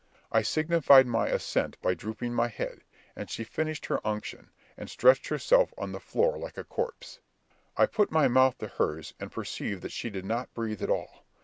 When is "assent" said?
1.27-1.79